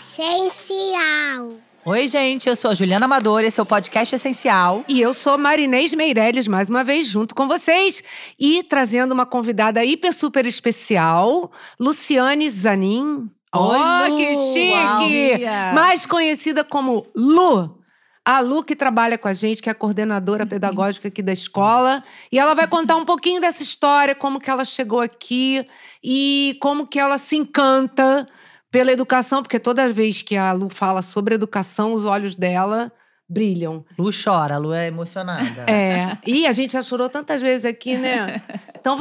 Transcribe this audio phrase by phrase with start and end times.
[0.00, 1.58] Essencial.
[1.84, 4.82] Oi, gente, eu sou a Juliana Amador, esse é o Podcast Essencial.
[4.88, 8.02] E eu sou Marinês Meirelles, mais uma vez, junto com vocês.
[8.38, 13.30] E trazendo uma convidada hiper super especial, Luciane Zanin.
[13.54, 14.16] Oi, oh, Lu!
[14.16, 15.44] que chique!
[15.44, 15.74] Uau!
[15.74, 17.78] Mais conhecida como Lu.
[18.24, 22.02] A Lu que trabalha com a gente, que é a coordenadora pedagógica aqui da escola.
[22.32, 25.62] E ela vai contar um pouquinho dessa história, como que ela chegou aqui
[26.02, 28.26] e como que ela se encanta
[28.70, 32.92] pela educação, porque toda vez que a Lu fala sobre educação, os olhos dela
[33.28, 33.84] brilham.
[33.98, 35.64] Lu chora, Lu é emocionada.
[35.70, 36.18] É.
[36.26, 38.42] E a gente já chorou tantas vezes aqui, né?
[38.80, 38.96] Então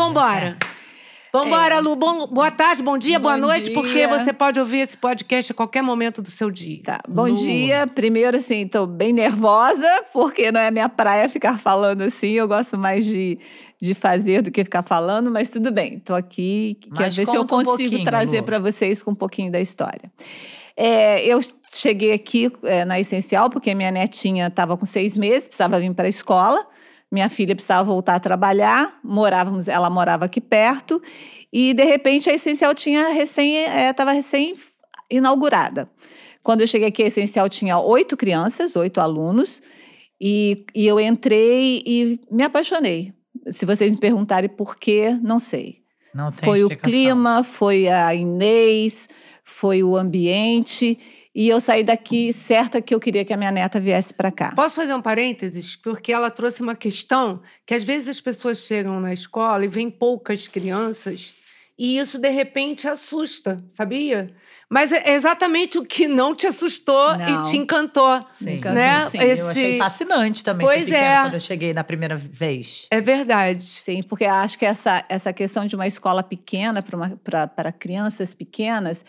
[1.32, 1.76] vambora.
[1.76, 1.96] Vambora, Lu.
[1.96, 3.74] Bom, boa tarde, bom dia, boa Bom noite, dia.
[3.74, 6.82] porque você pode ouvir esse podcast a qualquer momento do seu dia.
[6.84, 7.36] Tá, bom Lu.
[7.36, 7.88] dia.
[7.88, 12.32] Primeiro, assim, tô bem nervosa, porque não é minha praia ficar falando assim.
[12.32, 13.40] Eu gosto mais de,
[13.82, 16.00] de fazer do que ficar falando, mas tudo bem.
[16.00, 19.52] Tô aqui, quero ver se eu um consigo pouquinho, trazer para vocês com um pouquinho
[19.52, 20.12] da história.
[20.76, 21.40] É, eu
[21.74, 26.06] cheguei aqui é, na Essencial porque minha netinha estava com seis meses, precisava vir para
[26.06, 26.66] a escola.
[27.12, 31.02] Minha filha precisava voltar a trabalhar, morávamos, ela morava aqui perto,
[31.52, 33.56] e de repente a Essencial tinha recém,
[33.90, 34.56] estava recém
[35.10, 35.90] inaugurada.
[36.44, 39.62] Quando eu cheguei aqui, a Essencial tinha oito crianças, oito alunos,
[40.22, 43.14] e, e eu entrei e me apaixonei.
[43.52, 45.80] Se vocês me perguntarem por quê, não sei.
[46.14, 46.92] Não tem Foi o explicação.
[46.92, 49.08] clima, foi a Inês,
[49.44, 50.98] foi o ambiente,
[51.42, 54.52] e eu saí daqui certa que eu queria que a minha neta viesse para cá.
[54.54, 55.74] Posso fazer um parênteses?
[55.74, 59.90] Porque ela trouxe uma questão que às vezes as pessoas chegam na escola e vêm
[59.90, 61.34] poucas crianças
[61.78, 64.36] e isso de repente assusta, sabia?
[64.70, 67.40] Mas é exatamente o que não te assustou Não.
[67.46, 68.24] e te encantou.
[68.32, 68.56] Sim.
[68.58, 69.10] Encantou, né?
[69.10, 69.18] sim.
[69.20, 71.22] Esse- Eu achei fascinante também Pois é.
[71.22, 72.86] quando eu cheguei na primeira vez.
[72.92, 73.64] É verdade.
[73.64, 79.04] Sim, porque acho que essa, essa questão de uma escola pequena para crianças pequenas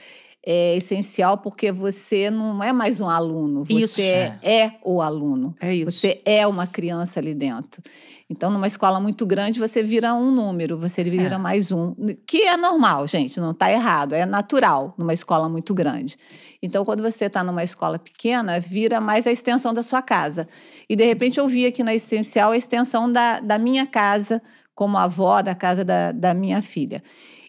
[0.44, 4.00] é essencial porque você não é mais um aluno, você Isso.
[4.00, 5.54] é, é o aluno.
[5.60, 5.90] É isso.
[5.92, 7.82] Você é uma criança ali dentro.
[8.28, 11.38] Então, numa escola muito grande, você vira um número, você vira É.
[11.38, 11.94] mais um.
[12.26, 16.16] Que é normal, gente, não está errado, é natural numa escola muito grande.
[16.62, 20.48] Então, quando você está numa escola pequena, vira mais a extensão da sua casa.
[20.88, 24.40] E, de repente, eu vi aqui na Essencial a extensão da, da minha casa,
[24.76, 27.02] como avó da casa da, da minha filha.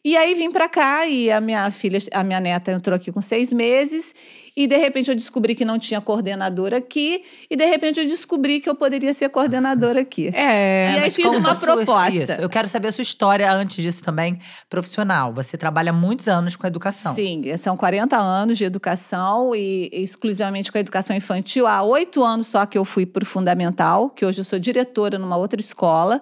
[0.03, 3.21] E aí vim para cá e a minha filha, a minha neta entrou aqui com
[3.21, 4.15] seis meses
[4.57, 8.59] e de repente eu descobri que não tinha coordenadora aqui e de repente eu descobri
[8.59, 10.29] que eu poderia ser coordenadora aqui.
[10.33, 10.93] É.
[10.95, 12.09] E aí fiz uma sua- proposta.
[12.33, 15.31] Isso, eu quero saber a sua história antes disso também, profissional.
[15.33, 17.13] Você trabalha muitos anos com educação.
[17.13, 21.67] Sim, são 40 anos de educação e exclusivamente com a educação infantil.
[21.67, 25.19] Há oito anos só que eu fui para o Fundamental, que hoje eu sou diretora
[25.19, 26.19] numa outra escola,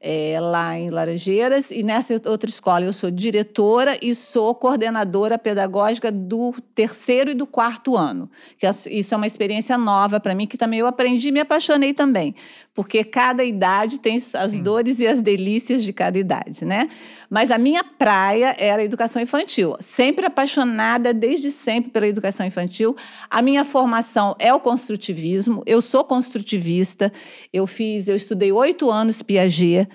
[0.00, 1.70] é, lá em Laranjeiras.
[1.70, 7.46] E nessa outra escola eu sou diretora e sou coordenadora pedagógica do terceiro e do
[7.46, 8.30] quarto ano.
[8.58, 11.40] Que é- isso é uma experiência nova para mim, que também eu aprendi e me
[11.40, 12.34] apaixonei também.
[12.78, 14.62] Porque cada idade tem as Sim.
[14.62, 16.88] dores e as delícias de cada idade, né?
[17.28, 19.74] Mas a minha praia era a educação infantil.
[19.80, 22.94] Sempre apaixonada desde sempre pela educação infantil.
[23.28, 25.60] A minha formação é o construtivismo.
[25.66, 27.12] Eu sou construtivista.
[27.52, 29.88] Eu fiz, eu estudei oito anos Piaget.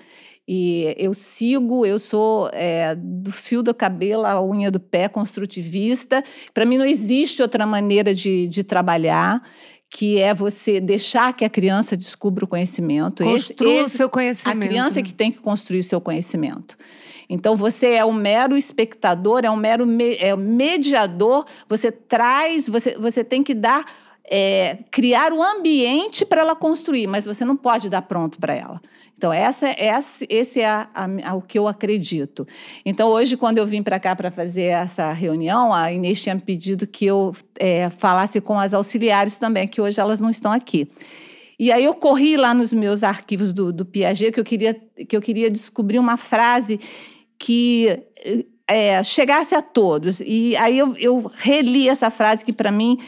[0.46, 6.22] E eu sigo, eu sou é, do fio do cabelo à unha do pé, construtivista.
[6.52, 9.42] Para mim não existe outra maneira de, de trabalhar
[9.96, 13.22] que é você deixar que a criança descubra o conhecimento.
[13.22, 14.58] Esse- Construa o esse- seu a conhecimento.
[14.66, 16.76] criança é que tem que construir o seu conhecimento.
[17.30, 22.68] Então, você é um mero espectador, é um mero me- é um mediador, você traz,
[22.68, 23.84] você, você tem que dar,
[24.28, 28.80] é, criar o ambiente para ela construir, mas você não pode dar pronto para ela.
[29.16, 32.46] Então, essa, essa, esse é a- a- o que eu acredito.
[32.84, 36.86] Então, hoje, quando eu vim para cá para fazer essa reunião, a Inês tinha pedido
[36.86, 40.88] que eu é, falasse com as auxiliares também, que hoje elas não estão aqui.
[41.58, 44.74] E aí eu corri lá nos meus arquivos do, do Piaget, que eu, queria,
[45.08, 46.80] que eu queria descobrir uma frase
[47.38, 48.02] que
[48.66, 50.20] é, chegasse a todos.
[50.20, 52.98] E aí eu, eu reli essa frase que, para mim,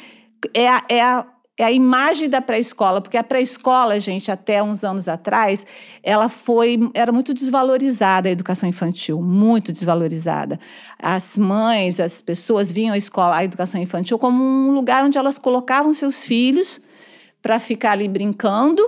[0.55, 1.27] é é a
[1.59, 5.65] é a imagem da pré-escola, porque a pré-escola, gente, até uns anos atrás,
[6.03, 10.61] ela foi era muito desvalorizada a educação infantil, muito desvalorizada.
[10.99, 15.39] As mães, as pessoas viam a escola, a educação infantil como um lugar onde elas
[15.39, 16.81] colocavam seus filhos
[17.41, 18.83] para ficar ali brincando,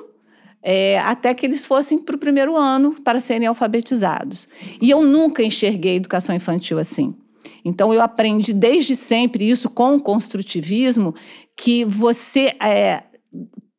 [0.63, 4.47] é, até que eles fossem para o primeiro ano para serem alfabetizados.
[4.83, 7.15] E eu nunca enxerguei educação infantil assim.
[7.65, 11.15] Então, eu aprendi desde sempre isso com o construtivismo,
[11.57, 12.57] que você.
[12.61, 13.03] É,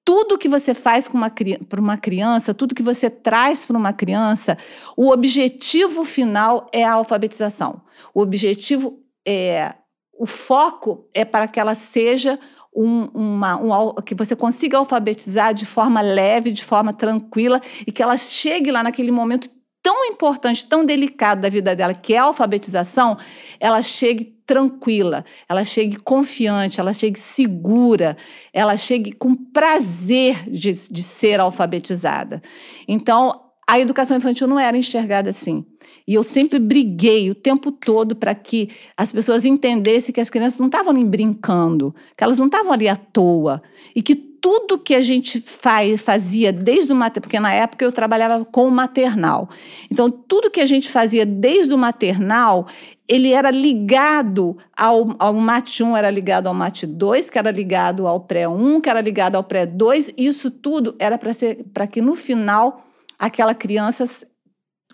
[0.04, 4.58] tudo que você faz para uma criança, tudo que você traz para uma criança,
[4.98, 7.82] o objetivo final é a alfabetização.
[8.12, 9.76] O objetivo é
[10.20, 12.38] o foco é para que ela seja
[12.76, 18.04] um, uma, um que você consiga alfabetizar de forma leve, de forma tranquila e que
[18.04, 19.50] ela chegue lá naquele momento
[19.82, 23.18] tão importante, tão delicado da vida dela, que é a alfabetização,
[23.60, 28.18] ela chegue tranquila, ela chegue confiante, ela chegue segura,
[28.52, 32.42] ela chegue com prazer de, de ser alfabetizada.
[32.88, 35.64] Então, a educação infantil não era enxergada assim.
[36.08, 38.68] E eu sempre briguei o tempo todo para que
[38.98, 42.88] as pessoas entendessem que as crianças não estavam ali brincando, que elas não estavam ali
[42.88, 43.62] à toa.
[43.96, 47.92] E que tudo que a gente faz, fazia desde o maternal, porque na época eu
[47.92, 49.48] trabalhava com o maternal.
[49.92, 52.66] Então, tudo que a gente fazia desde o maternal,
[53.08, 58.08] ele era ligado ao, ao MAT 1, era ligado ao MAT 2, que era ligado
[58.08, 60.12] ao pré-1, que era ligado ao pré-2.
[60.18, 62.89] Isso tudo era para que no final
[63.20, 64.06] aquela criança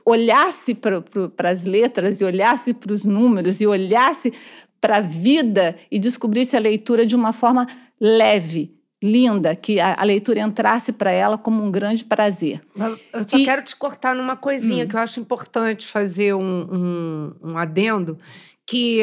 [0.05, 4.33] olhasse para as letras e olhasse para os números e olhasse
[4.81, 7.65] para a vida e descobrisse a leitura de uma forma
[7.99, 12.61] leve, linda, que a, a leitura entrasse para ela como um grande prazer.
[13.13, 17.51] Eu só E- quero te cortar numa coisinha que eu acho importante fazer um, um,
[17.51, 18.19] um adendo,
[18.67, 19.01] que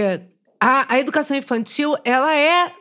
[0.60, 2.72] a, a educação infantil, ela é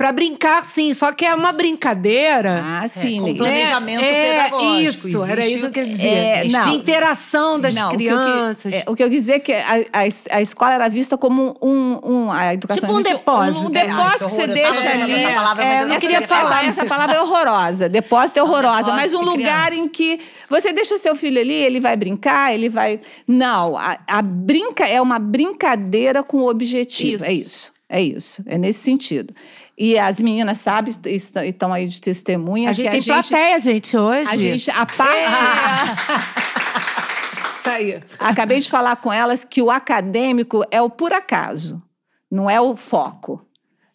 [0.00, 2.62] para brincar, sim, só que é uma brincadeira.
[2.64, 3.34] Ah, É, sim, com Ney.
[3.36, 5.08] planejamento é, pedagógico.
[5.08, 6.08] Isso, era Existe- isso que eu queria dizer.
[6.08, 6.62] É, não.
[6.62, 8.72] de interação das Não, o que eu crianças.
[8.72, 11.54] é, O que eu quis dizer é que a, a, a escola era vista como
[11.60, 13.58] um, um a educação Tipo um depósito.
[13.58, 15.12] Um, um É, depósito que que você deixa ali.
[15.12, 16.60] nessa palavra, É, eu não essa- queria falar.
[16.64, 17.88] Essa, essa palavra é horrorosa.
[17.90, 19.74] Depósito é É um Mas um lugar criança.
[19.84, 20.18] em que
[20.48, 23.00] você deixa seu filho ali, ele vai brincar, ele vai.
[23.28, 27.16] Não, a, a brinca é uma brincadeira com objetivo.
[27.16, 27.24] Isso.
[27.26, 27.72] É isso.
[27.92, 28.42] É isso.
[28.46, 29.34] É nesse sentido.
[29.82, 32.68] E as meninas sabem, est- estão aí de testemunha.
[32.68, 34.30] a gente tem plateia, gente, hoje.
[34.30, 35.32] A gente, a parte.
[37.58, 38.02] Isso aí.
[38.18, 41.82] Acabei de falar com elas que o acadêmico é o por acaso,
[42.30, 43.42] não é o foco.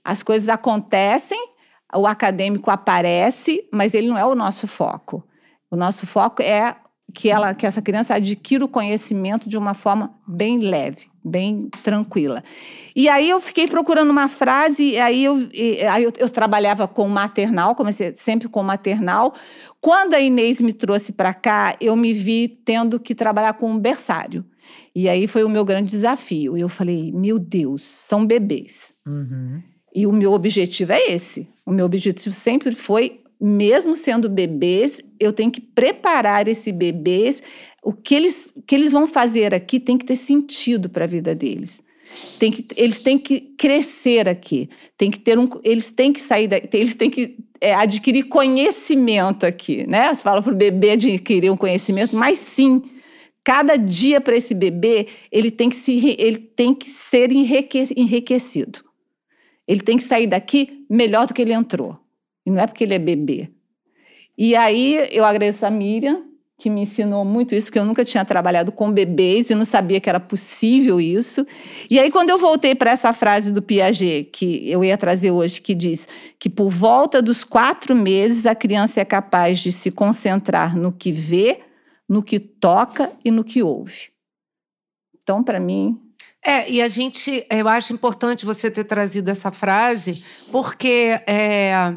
[0.03, 1.39] As coisas acontecem,
[1.95, 5.23] o acadêmico aparece, mas ele não é o nosso foco.
[5.69, 6.75] O nosso foco é
[7.13, 12.43] que, ela, que essa criança adquira o conhecimento de uma forma bem leve, bem tranquila.
[12.95, 16.87] E aí eu fiquei procurando uma frase, e aí eu, e aí eu, eu trabalhava
[16.87, 19.33] com maternal, comecei sempre com maternal.
[19.79, 23.79] Quando a Inês me trouxe para cá, eu me vi tendo que trabalhar com um
[23.79, 24.45] berçário.
[24.93, 26.57] E aí foi o meu grande desafio.
[26.57, 28.93] Eu falei, meu Deus, são bebês.
[29.05, 29.57] Uhum.
[29.93, 31.49] E o meu objetivo é esse.
[31.65, 37.43] O meu objetivo sempre foi, mesmo sendo bebês, eu tenho que preparar esse bebês.
[37.83, 41.35] O que eles, que eles vão fazer aqui tem que ter sentido para a vida
[41.35, 41.83] deles.
[42.39, 44.67] Tem que, eles têm que crescer aqui.
[44.97, 49.45] Tem que ter um, eles têm que sair, da, eles têm que é, adquirir conhecimento
[49.45, 50.15] aqui, né?
[50.15, 52.81] Você fala para o bebê adquirir um conhecimento, mas sim,
[53.43, 58.79] cada dia para esse bebê ele tem que se, ele tem que ser enrique, enriquecido.
[59.67, 62.04] Ele tem que sair daqui melhor do que ele entrou.
[62.45, 63.49] E não é porque ele é bebê.
[64.37, 66.23] E aí eu agradeço a Miriam,
[66.57, 69.99] que me ensinou muito isso, porque eu nunca tinha trabalhado com bebês e não sabia
[69.99, 71.45] que era possível isso.
[71.89, 75.59] E aí, quando eu voltei para essa frase do Piaget, que eu ia trazer hoje,
[75.59, 76.07] que diz
[76.39, 81.11] que por volta dos quatro meses a criança é capaz de se concentrar no que
[81.11, 81.59] vê,
[82.07, 84.11] no que toca e no que ouve.
[85.21, 85.99] Então, para mim,
[86.47, 91.95] É, e a gente, eu acho importante você ter trazido essa frase, porque é,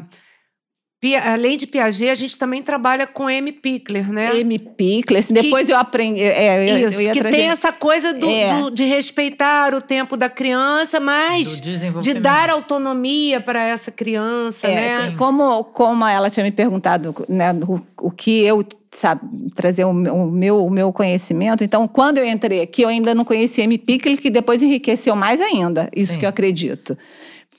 [1.23, 3.53] além de Piaget, a gente também trabalha com M.
[3.53, 4.37] Pickler, né?
[4.37, 4.59] M.
[4.59, 6.21] Pickler, depois eu aprendi.
[6.21, 8.53] É, eu, Isso, eu ia que trazer- tem essa coisa do- É.
[8.59, 11.61] do- de respeitar o tempo da criança, mas
[12.01, 14.73] de dar autonomia para essa criança, É,
[15.09, 15.15] né?
[15.17, 19.21] como, como ela tinha me perguntado né, o, o que eu sabe,
[19.55, 23.13] trazer o, meu- o meu, o meu conhecimento, então quando eu entrei aqui, eu ainda
[23.15, 23.77] não conhecia M.
[23.77, 26.19] Pickle, que depois enriqueceu mais ainda, isso Sim.
[26.19, 26.97] que eu acredito.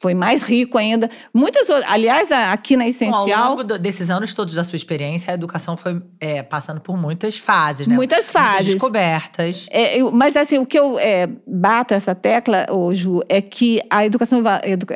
[0.03, 1.11] Foi mais rico ainda.
[1.33, 2.91] Muitas outras, aliás, aqui na Bom, ao
[3.27, 6.97] Essencial, longo do- desses anos todos da sua experiência, a educação foi é, passando por
[6.97, 7.95] muitas fases, né?
[7.95, 8.73] muitas fases.
[8.73, 9.67] descobertas.
[9.71, 13.79] É, eu- mas assim, o que eu é, bato essa tecla, ô, Ju, é que
[13.91, 14.43] a educação,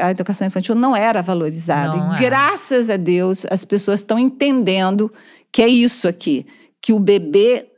[0.01, 1.97] a educação infantil não era valorizada.
[1.97, 5.13] Não e graças a Deus, as pessoas estão entendendo
[5.53, 6.47] que é isso aqui,
[6.81, 7.69] que o bebê,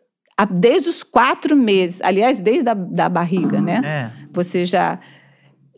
[0.50, 3.80] desde os quatro meses, aliás, desde a da barriga, né?
[3.84, 4.26] É.
[4.32, 4.98] Você já.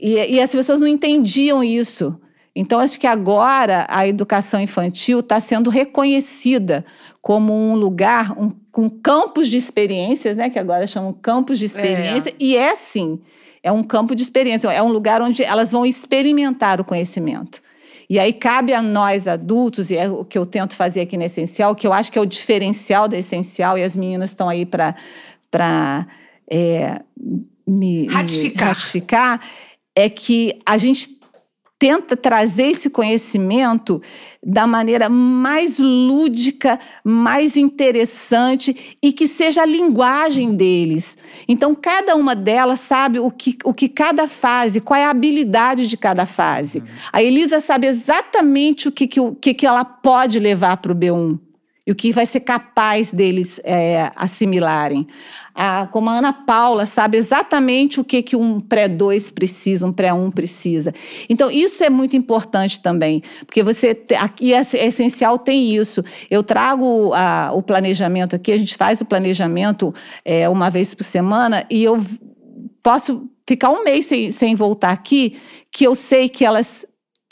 [0.01, 2.19] E, e as pessoas não entendiam isso.
[2.55, 6.85] Então, acho que agora a educação infantil está sendo reconhecida
[7.21, 10.51] como um lugar, um, com campos de experiências, né?
[10.51, 12.35] Que agora chamam campos de experiência.
[12.39, 13.21] E é sim,
[13.63, 17.63] é um campo de experiência, é um lugar onde elas vão experimentar o conhecimento.
[18.11, 21.25] E aí cabe a nós adultos, e é o que eu tento fazer aqui no
[21.25, 24.65] Essencial, que eu acho que é o diferencial da Essencial, e as meninas estão aí
[24.65, 24.97] para
[27.67, 28.69] me, me Ratificar.
[28.69, 29.41] ratificar,
[29.99, 31.19] é que a gente
[31.77, 34.01] tenta trazer esse conhecimento
[34.45, 41.17] da maneira mais lúdica, mais interessante e que seja a linguagem deles.
[41.49, 45.89] Então, cada uma delas sabe o que, o que cada fase, qual é a habilidade
[45.89, 46.83] de cada fase.
[47.13, 50.97] A Elisa sabe exatamente o que, que, o que, que ela pode levar para o
[50.97, 51.48] B1
[51.89, 55.07] e o que vai ser capaz deles é, assimilarem.
[55.55, 60.31] A, como a Ana Paula sabe exatamente o que, que um pré-2 precisa, um pré-1
[60.31, 60.93] precisa.
[61.31, 66.05] Então, isso é muito importante também, porque você aqui é, é essencial tem isso.
[66.31, 69.95] Eu trago a, o planejamento aqui, a gente faz o planejamento
[70.27, 72.05] é, uma vez por semana e eu
[72.83, 75.39] posso ficar um mês sem, sem voltar aqui,
[75.73, 76.85] que eu sei que elas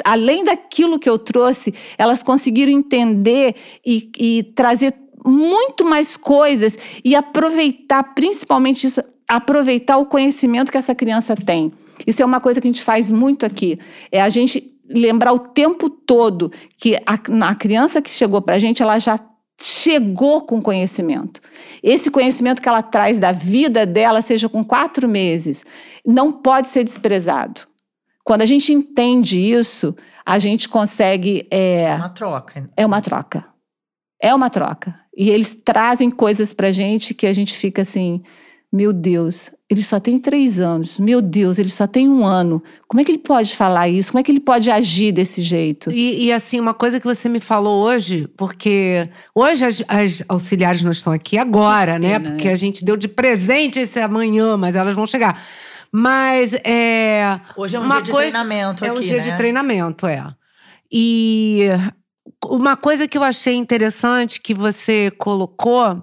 [0.04, 7.14] além daquilo que eu trouxe, elas conseguiram entender e, e trazer muito mais coisas e
[7.14, 11.72] aproveitar, principalmente isso, aproveitar o conhecimento que essa criança tem.
[12.06, 13.78] Isso é uma coisa que a gente faz muito aqui.
[14.12, 18.58] É a gente lembrar o tempo todo que a, a criança que chegou para a
[18.58, 19.18] gente, ela já
[19.60, 21.40] chegou com conhecimento.
[21.82, 25.64] Esse conhecimento que ela traz da vida dela, seja com quatro meses,
[26.04, 27.62] não pode ser desprezado.
[28.26, 29.94] Quando a gente entende isso,
[30.26, 31.46] a gente consegue.
[31.48, 32.70] É, É uma troca.
[32.76, 33.44] é uma troca.
[34.20, 34.98] É uma troca.
[35.16, 38.20] E eles trazem coisas pra gente que a gente fica assim:
[38.72, 40.98] meu Deus, ele só tem três anos.
[40.98, 42.60] Meu Deus, ele só tem um ano.
[42.88, 44.10] Como é que ele pode falar isso?
[44.10, 45.92] Como é que ele pode agir desse jeito?
[45.92, 50.82] E, e, assim, uma coisa que você me falou hoje, porque hoje as, as auxiliares
[50.82, 52.18] não estão aqui agora, né?
[52.18, 52.52] pena, Porque é.
[52.52, 55.46] a gente deu de presente esse amanhã, mas elas vão chegar.
[55.98, 57.40] Mas é.
[57.56, 59.22] Hoje é um Uma dia de coisa- treinamento É aqui, um dia né?
[59.30, 60.26] de treinamento, é.
[60.92, 61.68] E
[62.44, 66.02] uma coisa que eu achei interessante que você colocou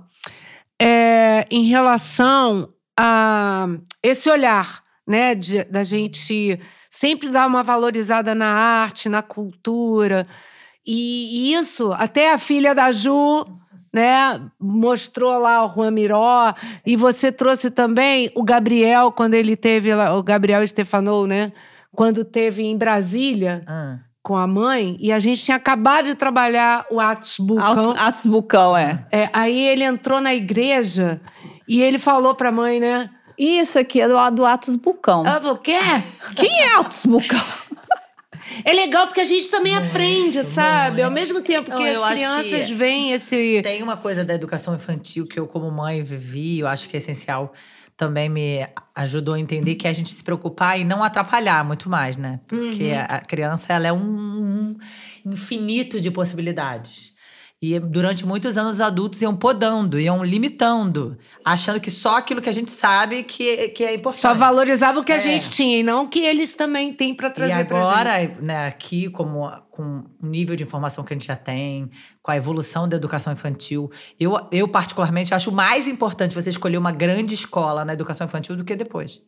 [0.82, 2.70] é em relação
[3.00, 3.68] a
[4.02, 6.60] esse olhar, né, de- da gente
[6.90, 10.26] sempre dar uma valorizada na arte, na cultura.
[10.84, 13.46] E, e isso, até a filha da Ju,
[13.94, 16.54] né, mostrou lá o Juan Miró.
[16.86, 21.52] E você trouxe também o Gabriel, quando ele teve lá, o Gabriel Stefanou, né?
[21.96, 24.00] Quando teve em Brasília Ah.
[24.24, 27.94] com a mãe, e a gente tinha acabado de trabalhar o Atos Bulcão.
[27.98, 29.06] Atos, Bucão, é.
[29.12, 31.22] É, aí ele entrou na igreja
[31.68, 33.10] e ele falou pra mãe, né?
[33.38, 35.26] Isso aqui é do, do Atos Bucão.
[35.26, 35.78] Ela falou, quê?
[36.36, 37.42] Quem é Atos Bucão?
[38.64, 40.98] É legal porque a gente também aprende, sabe?
[40.98, 41.06] muito.
[41.06, 43.62] Ao mesmo tempo que eu as crianças que veem esse.
[43.64, 47.00] Tem uma coisa da educação infantil que eu, como mãe, vivi, eu acho que é
[47.00, 47.54] essencial.
[47.96, 51.90] Também me ajudou a entender que é a gente se preocupar e não atrapalhar muito
[51.90, 52.40] mais, né?
[52.48, 53.00] Porque Uhum.
[53.00, 54.78] a a criança, ela é um,
[55.26, 57.13] um infinito de possibilidades.
[57.66, 62.50] E durante muitos anos os adultos iam podando, iam limitando, achando que só aquilo que
[62.50, 64.22] a gente sabe que, que é importante.
[64.22, 65.20] Só valorizava o que a É.
[65.22, 67.90] gente tinha e não o que eles também têm pra trazer E pra gente.
[67.90, 71.90] agora, né, aqui, como, com o nível de informação que a gente já tem,
[72.22, 73.90] com a evolução da educação infantil,
[74.20, 78.66] eu, eu particularmente acho mais importante você escolher uma grande escola na educação infantil do
[78.66, 79.22] que depois.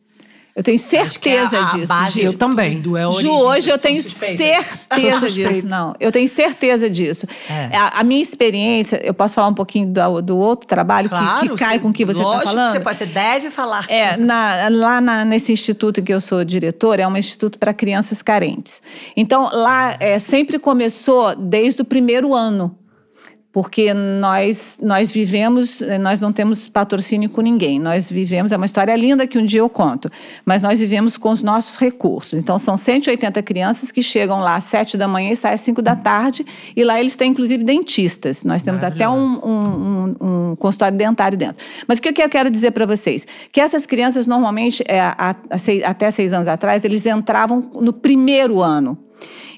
[0.56, 2.32] Eu tenho que é certeza a- a disso, base Gil.
[2.32, 2.76] Eu também.
[2.80, 4.36] tudo, é a Ju, origem, hoje eu tenho suspeita.
[4.38, 5.66] certeza disso.
[5.66, 7.26] Não, eu tenho certeza disso.
[7.50, 7.76] É.
[7.76, 11.40] A, a minha experiência, eu posso falar um pouquinho do, do outro trabalho que- Claro,
[11.50, 12.72] que, cai você- com o que você está falando?
[12.72, 13.84] Você, pode, você deve falar.
[13.88, 18.22] É, na- lá na- nesse instituto que eu sou diretora, é um instituto para crianças
[18.22, 18.80] carentes.
[19.14, 22.74] Então, lá é, sempre começou desde o primeiro ano.
[23.56, 27.78] Porque nós, nós vivemos, eh, nós não temos patrocínio com ninguém.
[27.78, 30.10] Nós vivemos, é uma história linda que um dia eu conto,
[30.44, 32.34] mas nós vivemos com os nossos recursos.
[32.38, 35.80] Então, são 180 crianças que chegam lá às 7 da manhã e saem às 5
[35.80, 36.44] da tarde,
[36.76, 38.44] e lá eles têm, inclusive, dentistas.
[38.44, 41.56] Nós temos até um, um, um- um consultório dentário dentro.
[41.88, 43.26] Mas o que que eu quero dizer para vocês?
[43.50, 47.94] Que essas crianças, normalmente, é, a- a seis- até seis anos atrás, eles entravam no
[47.94, 48.98] primeiro ano.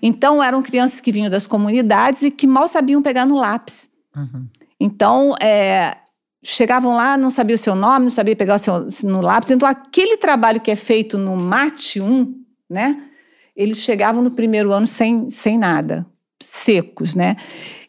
[0.03, 3.91] Então, eram crianças que vinham das comunidades e que mal sabiam pegar no lápis.
[4.17, 4.47] Uhum.
[4.81, 5.97] Então, é,
[6.43, 9.51] chegavam lá, não sabia o seu nome, não sabia pegar o seu, no lápis.
[9.51, 12.35] Então, aquele trabalho que é feito no MAT 1,
[12.71, 13.03] né?
[13.57, 16.07] Eles chegavam no primeiro ano sem, sem nada,
[16.41, 17.37] secos, né?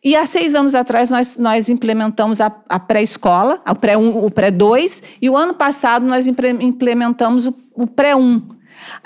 [0.03, 5.03] E há seis anos atrás nós, nós implementamos a, a pré-escola, o pré-1, o pré-2,
[5.21, 8.41] e o ano passado nós implementamos o, o pré-1.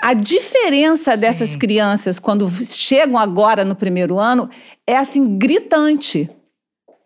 [0.00, 1.58] A diferença dessas Sim.
[1.58, 4.48] crianças quando chegam agora no primeiro ano
[4.86, 6.30] é assim gritante.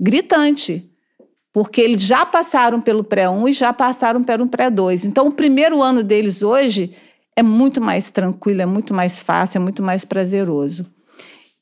[0.00, 0.90] Gritante.
[1.52, 5.04] Porque eles já passaram pelo pré-1 e já passaram pelo pré-2.
[5.04, 6.92] Então, o primeiro ano deles hoje
[7.34, 10.86] é muito mais tranquilo, é muito mais fácil, é muito mais prazeroso.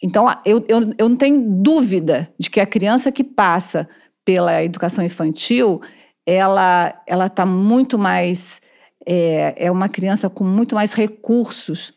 [0.02, 3.88] Então, eu, eu, eu não tenho dúvida de que a criança que passa
[4.24, 5.80] pela educação infantil,
[6.26, 8.60] ela ela está muito mais
[9.06, 11.94] é, é uma criança com muito mais recursos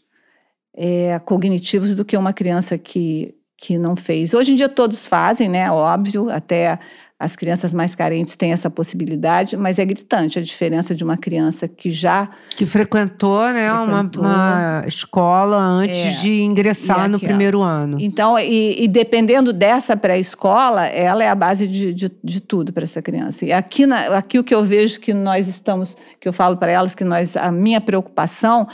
[0.75, 4.33] é, cognitivos do que uma criança que, que não fez.
[4.33, 5.71] Hoje em dia todos fazem, né?
[5.71, 6.79] Óbvio, até
[7.19, 11.67] as crianças mais carentes têm essa possibilidade, mas é gritante a diferença de uma criança
[11.67, 12.29] que já.
[12.55, 14.23] Que frequentou, né, Frequentou.
[14.23, 16.11] Uma, uma escola antes É.
[16.21, 17.97] de ingressar no primeiro ano.
[17.99, 22.85] Então, e, e dependendo dessa pré-escola, ela é a base de, de, de tudo para
[22.85, 23.43] essa criança.
[23.43, 26.71] E aqui, na, aqui o que eu vejo que nós estamos, que eu falo para
[26.71, 28.65] elas, que nós, a minha preocupação,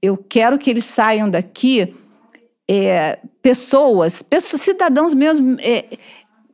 [0.00, 1.94] eu quero que eles saiam daqui
[2.66, 5.58] é, pessoas, pessoas, cidadãos mesmo.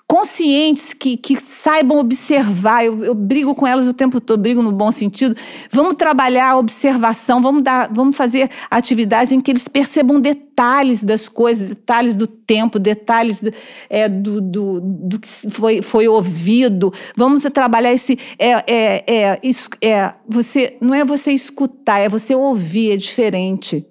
[0.08, 2.82] Conscientes, que, que saibam observar.
[2.82, 5.36] Eu, eu brigo com elas o tempo todo, brigo no bom sentido.
[5.70, 11.28] Vamos trabalhar a observação, vamos, dar, vamos fazer atividades em que eles percebam detalhes das
[11.28, 13.42] coisas, detalhes do tempo, detalhes
[13.90, 16.90] é, do, do, do que foi, foi ouvido.
[17.14, 18.18] Vamos trabalhar esse.
[18.38, 19.40] É, é, é,
[19.82, 23.86] é, você, não é você escutar, é você ouvir, é diferente.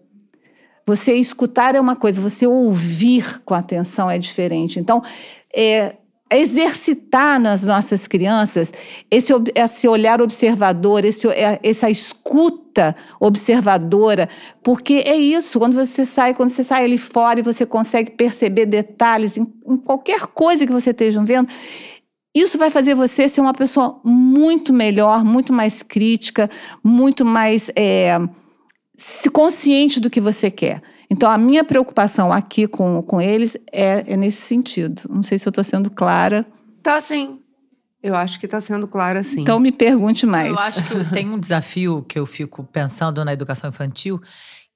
[0.83, 4.79] Você escutar é uma coisa, você ouvir com atenção é diferente.
[4.79, 5.03] Então,
[5.55, 5.95] é,
[6.29, 8.73] exercitar nas nossas crianças
[9.09, 14.29] esse, esse olhar observador, esse, é, essa escuta observadora,
[14.61, 18.65] porque é isso, quando você sai, quando você sai ali fora e você consegue perceber
[18.65, 21.49] detalhes em, em qualquer coisa que você esteja vendo,
[22.35, 26.49] isso vai fazer você ser uma pessoa muito melhor, muito mais crítica,
[26.83, 28.17] muito mais é,
[29.31, 30.81] consciente do que você quer.
[31.09, 35.03] Então, a minha preocupação aqui com, com eles é, é nesse sentido.
[35.09, 36.45] Não sei se eu estou sendo clara.
[36.83, 37.39] Tá sim.
[38.03, 39.41] Eu acho que tá sendo claro assim.
[39.41, 40.49] Então, me pergunte mais.
[40.49, 44.21] Eu acho que tem um desafio que eu fico pensando na educação infantil,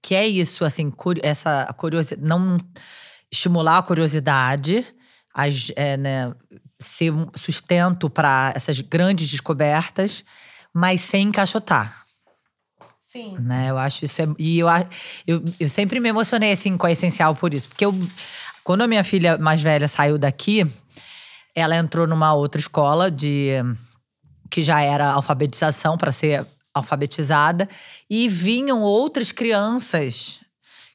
[0.02, 0.92] que é isso, assim,
[1.22, 2.58] essa curiosidade, não
[3.32, 4.86] estimular a curiosidade,
[5.34, 6.34] as, é, né,
[6.80, 10.26] ser um sustento para essas grandes descobertas,
[10.74, 12.01] mas sem encaixotar.
[13.12, 13.38] Sim.
[13.40, 13.70] né?
[13.70, 14.68] Eu acho isso é, e eu,
[15.28, 17.94] eu eu sempre me emocionei assim com a essencial por isso, porque eu
[18.64, 20.66] quando a minha filha mais velha saiu daqui,
[21.54, 23.56] ela entrou numa outra escola de
[24.50, 27.68] que já era alfabetização para ser alfabetizada
[28.10, 30.40] e vinham outras crianças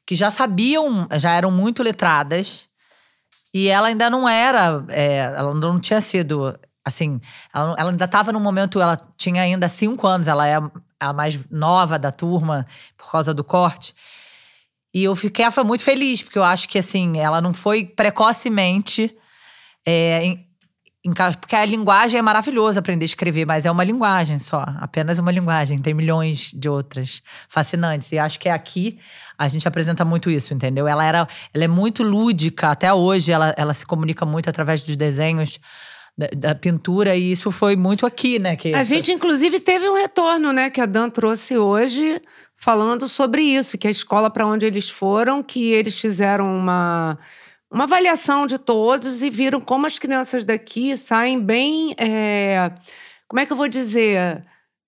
[0.03, 2.67] que já sabiam, já eram muito letradas
[3.53, 7.19] e ela ainda não era, é, ela não tinha sido assim,
[7.53, 10.57] ela, ela ainda estava num momento, ela tinha ainda cinco anos, ela é
[10.99, 12.65] a mais nova da turma
[12.97, 13.93] por causa do corte.
[14.93, 19.15] E eu fiquei foi muito feliz, porque eu acho que assim, ela não foi precocemente.
[19.85, 20.45] é, em-
[21.05, 25.17] em porque a linguagem é maravilhosa aprender a escrever, mas é uma linguagem só, apenas
[25.17, 25.79] uma linguagem.
[25.79, 28.11] Tem milhões de outras fascinantes.
[28.11, 28.99] E acho que aqui
[29.37, 30.85] a gente apresenta muito isso, entendeu?
[30.87, 34.97] Ela, era, ela é muito lúdica, até hoje ela, ela se comunica muito através dos
[34.97, 35.57] desenhos.
[36.17, 38.55] Da, da pintura, e isso foi muito aqui, né?
[38.55, 42.19] Que A gente, inclusive, teve um retorno, né, que a Dan trouxe hoje,
[42.55, 47.19] falando sobre isso, que a escola para onde eles foram, que eles fizeram uma,
[47.69, 51.93] uma avaliação de todos e viram como as crianças daqui saem bem.
[51.99, 52.71] é,
[53.27, 54.43] como é que eu vou dizer?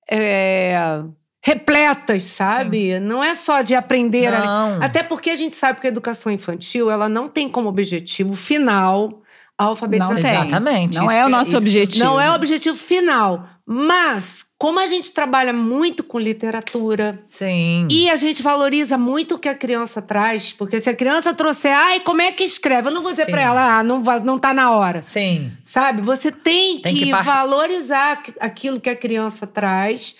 [0.09, 1.03] É,
[1.41, 2.99] repletas, sabe?
[2.99, 4.31] Não é só de aprender.
[4.31, 4.81] Não.
[4.81, 9.21] Até porque a gente sabe que a educação infantil ela não tem como objetivo final
[9.59, 10.15] a alfabetização.
[10.15, 10.31] Não tem.
[10.33, 10.95] Exatamente.
[10.97, 12.03] Não isso é o que- nosso isso- objetivo.
[12.05, 13.45] Não é o objetivo final.
[13.71, 17.87] Mas, como a gente trabalha muito com literatura Sim.
[17.91, 21.71] e a gente valoriza muito o que a criança traz, porque se a criança trouxer,
[21.71, 22.87] ai, como é que escreve?
[22.87, 23.31] Eu não vou dizer Sim.
[23.31, 25.03] pra ela, ah, não, não tá na hora.
[25.03, 25.51] Sim.
[25.65, 26.01] Sabe?
[26.01, 30.15] Você tem, Tem que, que valorizar aqu- aquilo que a criança traz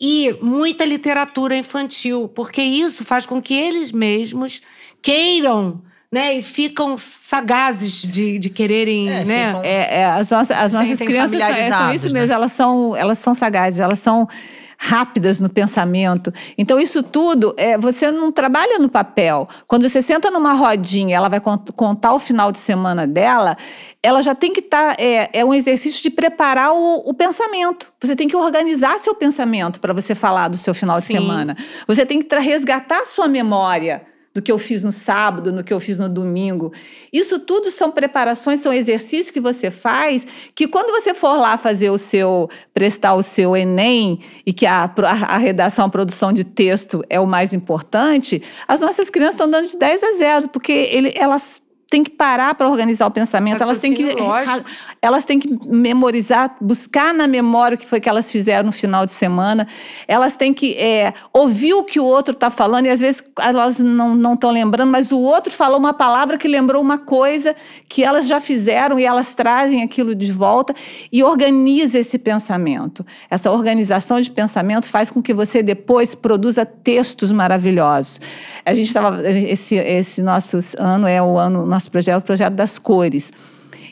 [0.00, 4.60] e muita literatura infantil, porque isso faz com que eles mesmos
[5.00, 6.34] queiram, né?
[6.34, 9.46] E ficam sagazes de, de quererem, É, né?
[9.46, 12.20] ficam- É, é, as nossas, as nossas crianças são, é, são isso né?
[12.20, 14.28] mesmo, elas são, elas são sagazes, elas são
[14.76, 16.34] rápidas no pensamento.
[16.58, 19.48] Então, isso tudo, é, você não trabalha no papel.
[19.68, 23.56] Quando você senta numa rodinha, ela vai cont- contar o final de semana dela,
[24.02, 24.96] ela já tem que estar.
[24.98, 27.92] é, é um exercício de preparar o, o pensamento.
[28.02, 31.12] Você tem que organizar seu pensamento para você falar do seu final de Sim.
[31.14, 31.56] semana.
[31.86, 34.02] Você tem que resgatar a sua memória
[34.34, 36.72] do que eu fiz no sábado, no que eu fiz no domingo.
[37.12, 41.90] Isso tudo são preparações, são exercícios que você faz, que quando você for lá fazer
[41.90, 46.44] o seu, prestar o seu Enem, e que a, a, a redação, a produção de
[46.44, 50.72] texto é o mais importante, as nossas crianças estão dando de 10 a 0, porque
[50.72, 51.61] ele, elas
[51.92, 54.64] têm que parar para organizar o pensamento, elas têm que lógico.
[55.02, 59.04] elas têm que memorizar, buscar na memória o que foi que elas fizeram no final
[59.04, 59.68] de semana.
[60.08, 63.78] Elas têm que é, ouvir o que o outro está falando, e às vezes elas
[63.78, 67.54] não estão lembrando, mas o outro falou uma palavra que lembrou uma coisa
[67.90, 70.74] que elas já fizeram e elas trazem aquilo de volta
[71.12, 73.04] e organiza esse pensamento.
[73.28, 78.18] Essa organização de pensamento faz com que você depois produza textos maravilhosos.
[78.64, 79.20] A gente estava.
[79.28, 83.32] Esse, esse nosso ano é o ano, nosso projeto, o projeto das cores.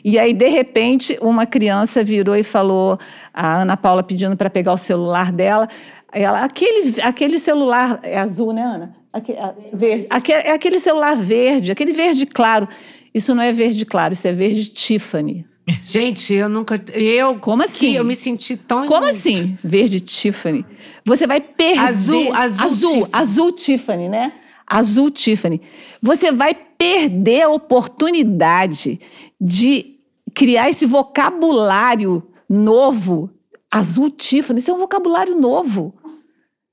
[0.03, 2.97] E aí, de repente, uma criança virou e falou,
[3.33, 5.67] a Ana Paula pedindo para pegar o celular dela.
[6.11, 8.95] Ela, aquele, aquele celular é azul, né, Ana?
[9.13, 10.07] Aque- a- verde.
[10.09, 12.67] Aque- é aquele celular verde, aquele verde claro.
[13.13, 15.45] Isso não é verde claro, isso é verde Tiffany.
[15.83, 16.81] Gente, eu nunca.
[16.93, 17.37] Eu.
[17.37, 17.95] Como assim?
[17.95, 18.87] Eu me senti tão.
[18.87, 20.65] Como assim, verde Tiffany?
[21.05, 21.79] Você vai perder.
[21.79, 23.09] Azul, azul azul, Tiffany.
[23.13, 24.31] azul Tiffany, né?
[24.67, 25.61] Azul Tiffany.
[26.01, 28.99] Você vai perder a oportunidade
[29.39, 29.99] de
[30.33, 33.29] criar esse vocabulário novo.
[33.71, 35.93] Azul Tiffany, isso é um vocabulário novo.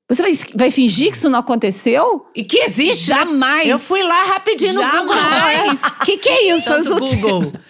[0.09, 2.27] Você vai, vai fingir que isso não aconteceu?
[2.35, 3.11] E que existe.
[3.11, 3.17] né?
[3.19, 3.69] Jamais.
[3.69, 5.15] Eu fui lá rapidinho no Google.
[5.15, 5.83] Jamais.
[5.83, 6.71] O que, que é isso?
[6.71, 7.53] Tanto Azul Google.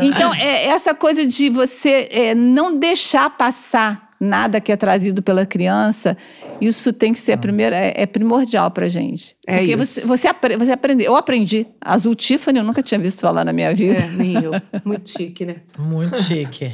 [0.00, 5.46] Então, é essa coisa de você é, não deixar passar nada que é trazido pela
[5.46, 6.16] criança,
[6.60, 9.36] isso tem que ser a primeira, é, é primordial pra gente.
[9.46, 9.78] É Porque isso.
[9.78, 11.04] Você, você, apre, você aprende.
[11.04, 11.66] Eu aprendi.
[11.80, 14.00] Azul Tiffany, eu nunca tinha visto falar na minha vida.
[14.00, 14.52] É, nem eu.
[14.84, 15.56] Muito chique, né?
[15.78, 16.72] Muito chique.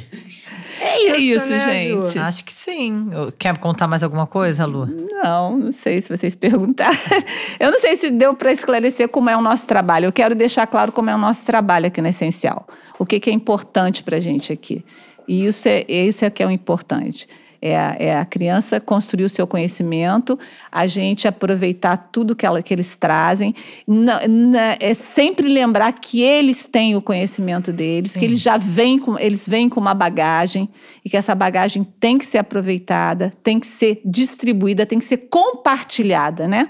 [0.81, 2.13] É isso, né, gente.
[2.13, 2.19] Ju?
[2.19, 3.09] Acho que sim.
[3.37, 4.85] Quer contar mais alguma coisa, Lu?
[4.85, 6.97] Não, não sei se vocês perguntarem.
[7.59, 10.05] Eu não sei se deu para esclarecer como é o nosso trabalho.
[10.05, 12.67] Eu quero deixar claro como é o nosso trabalho aqui no Essencial.
[12.99, 14.83] O que, que é importante para a gente aqui.
[15.27, 17.27] E isso é, isso é que é o importante.
[17.61, 20.37] É a, é a criança construir o seu conhecimento,
[20.71, 23.55] a gente aproveitar tudo que, ela, que eles trazem.
[23.87, 28.19] Na- na- é sempre lembrar que eles têm o conhecimento deles, Sim.
[28.19, 30.69] que eles já vêm com, eles vêm com uma bagagem
[31.03, 35.17] e que essa bagagem tem que ser aproveitada, tem que ser distribuída, tem que ser
[35.29, 36.69] compartilhada, né?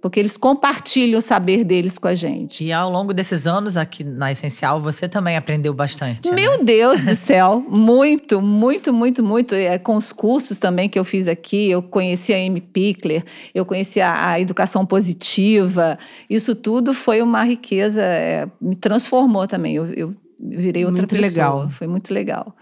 [0.00, 2.64] Porque eles compartilham o saber deles com a gente.
[2.64, 6.30] E ao longo desses anos aqui na Essencial, você também aprendeu bastante.
[6.30, 6.36] né?
[6.36, 9.54] Meu Deus do céu, muito, muito, muito, muito.
[9.54, 13.64] É, com os cursos também que eu fiz aqui, eu conheci a Amy Pickler, eu
[13.64, 15.98] conheci a, a educação positiva.
[16.30, 19.74] Isso tudo foi uma riqueza, é, me transformou também.
[19.74, 21.28] Eu, eu virei outra Muito pessoa.
[21.28, 21.70] legal.
[21.70, 22.54] Foi muito legal.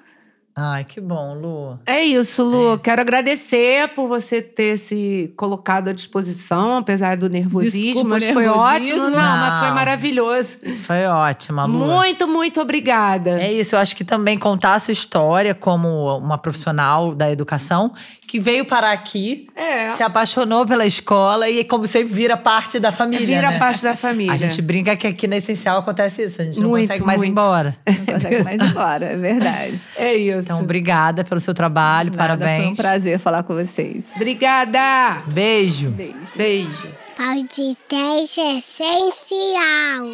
[0.58, 1.78] Ai, que bom, Lu.
[1.84, 2.70] É isso, Lu.
[2.70, 2.82] É isso.
[2.82, 7.78] Quero agradecer por você ter se colocado à disposição, apesar do nervosismo.
[7.82, 9.04] Desculpa mas foi nervosismo.
[9.04, 9.10] ótimo.
[9.10, 9.74] Não, mas foi Não.
[9.74, 10.56] maravilhoso.
[10.86, 11.86] Foi ótima, Lu.
[11.86, 13.38] Muito, muito obrigada.
[13.38, 17.92] É isso, eu acho que também contar a sua história como uma profissional da educação
[18.26, 19.92] que veio parar aqui, É.
[19.94, 23.24] se apaixonou pela escola e, como sempre, vira parte da família.
[23.26, 23.58] Vira né?
[23.58, 24.32] parte da família.
[24.32, 27.22] A gente brinca que aqui na Essencial acontece isso, a gente não Muito, consegue mais
[27.22, 27.76] ir embora.
[27.86, 29.80] Não consegue mais ir embora, é verdade.
[29.96, 30.45] É isso.
[30.46, 32.62] Então, obrigada pelo seu trabalho, Nada, parabéns.
[32.62, 34.06] Foi um prazer falar com vocês.
[34.14, 35.22] Obrigada.
[35.26, 35.90] Beijo.
[35.90, 36.16] Beijo.
[36.36, 36.88] Beijo.
[37.16, 40.06] Podcast essencial.